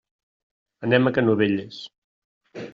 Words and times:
Anem 0.87 1.05
a 1.05 1.13
Canovelles. 1.19 1.81